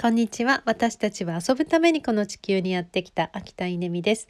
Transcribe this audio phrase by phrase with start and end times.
[0.00, 0.62] こんにちは。
[0.64, 4.28] 私たちは遊ぶためにこの地球にやってきた秋田稲美です、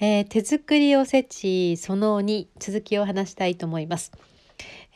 [0.00, 4.10] えー、手作りおせちその2続きを話したいと思います。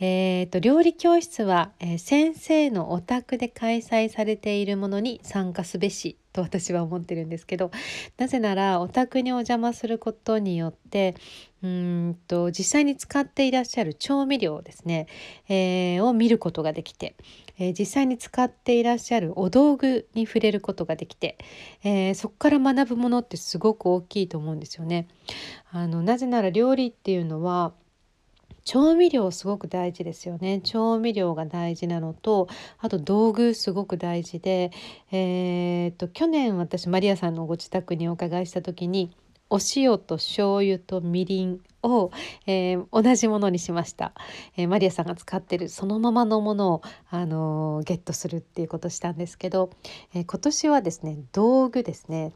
[0.01, 7.71] えーと、料理教室は、えー、先生のお宅で開催されているものに参加すべしと私は思ってるんですけど
[8.16, 11.16] なぜならお宅にお邪魔することによって
[11.62, 15.08] うんと実際に使っていらっしゃる調味料ですね、
[15.48, 17.16] えー、を見ることができて、
[17.59, 21.38] えー、実際に使っていらっしゃるお道具に触れることができて、
[21.82, 25.09] えー、そこから学ぶものってすごく大きいと思うんですよね。
[25.70, 27.73] あのなぜなら料理っていうのは
[28.65, 32.48] 調味料すごく大事ですよね調味料が大事なのと
[32.79, 34.73] あと道具すごく大事で
[35.10, 39.10] えー、っと去年私マリアさんのご自宅にお伺いした時に
[39.51, 42.11] お塩と醤油とみりんを、
[42.47, 44.12] えー、同じものにしました、
[44.57, 49.71] えー、マリアさんが使ってるそのままのものを、あのー、ゲットするっていうことしたんですけど、
[50.15, 52.33] え今年はですね道具ですね。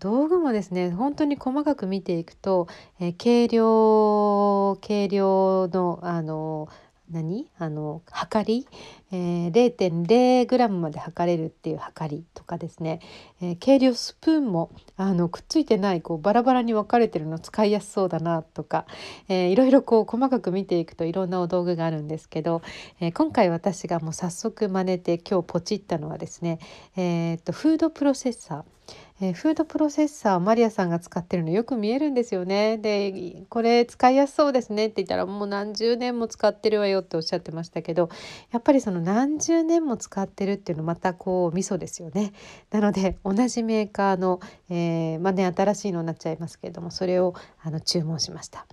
[0.00, 2.68] 道具もですね本当に細かく見ていくと、
[3.00, 6.68] え計量計量のあの
[7.10, 7.48] 何？
[7.58, 8.66] あの測り、
[9.12, 13.00] えー、0 0ムまで測れるっていう測りとかですね、
[13.40, 18.86] えー、計量スプーンもあのくっついてないこうバラバラに分かれてるの使いやすそうだなとか、
[19.28, 22.62] えー、いろいろこう細かく見ていくといろんなお道具があるんですけど、
[23.00, 26.58] えー、今回私がもう早速真似て今日ポチったのはですね、
[26.96, 28.76] えー、っとフードプロセッサー。
[29.20, 32.76] えー、フードプロセッサーマリアさんが使ってるのよく見えるんですよね。
[32.76, 38.10] でこれ使いやすそうですねって言ったらもう何十年も使ってるわよっておっしゃってましたけど
[38.52, 42.32] やっぱりその何十年も使ってるっていうのまたこう味噌ですよね。
[42.70, 48.66] なので同じメーカーの、えー、まあね新しいのになっちゃいますけれどもそれをあの注文しました。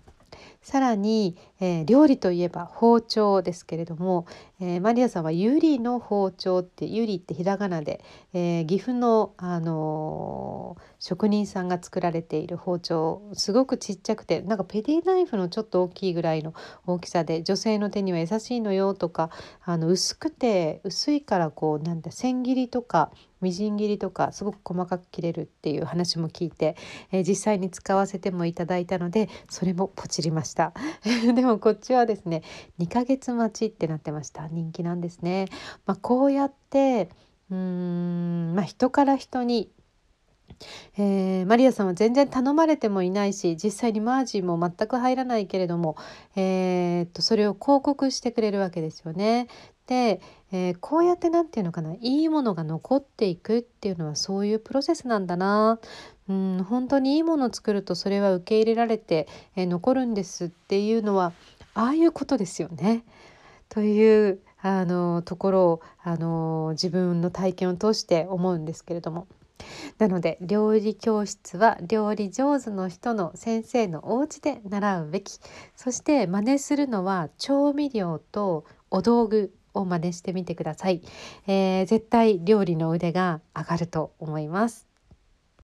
[0.63, 4.25] さらに、えー、料理といえば包丁ですけれども、
[4.61, 16.53] えー、マリアさんはユリの包丁ってユリってひらがなで、えー、岐阜の、あの職人さんが作られている包丁すごくちっちゃくてなんかペディナイフのちょっと大きいぐらいの
[16.85, 19.29] 大きさで女性の手には優しいのよとか
[19.65, 23.11] あの薄くて薄いからこうなんだ千切りとか
[23.43, 26.75] みじん切りとかすごく細かく切れるっていう話も聞いて、
[27.11, 30.73] えー、実際に使わせてもいただいたのでそれもポチりました。
[31.35, 32.41] でもこっちはですね
[32.79, 34.47] 2ヶ月待ちってなってました。
[34.47, 35.47] 人気なんですね、
[35.85, 37.09] まあ、こうやって
[37.51, 39.69] うーんまあ人から人に
[40.97, 45.95] えー、マリアさんは全然頼まれてもいないし実際にマージンも全く入らないけれども、
[46.35, 49.47] えー、っとそれを広告してくれるわけですよね。
[49.87, 50.21] で、
[50.51, 55.79] えー、こうやって何て言うのかないいものが残っていくっていうのはそういうプロセスなんだな。
[56.29, 61.33] うん、本当にいいものを作るとそれは受け入れられて、え残るんですっていうのは
[61.73, 63.03] ああいうことですよね。
[63.67, 69.27] というあのところをあの自分の体験を通して思うんですけれども。
[69.97, 75.39] なので料理教室は料理上手の人の先生のお家で習うべき。
[75.75, 81.01] そして真似するのは調味料とお道具を真似してみてください、
[81.47, 84.92] えー、絶対料理の腕が上がると思います。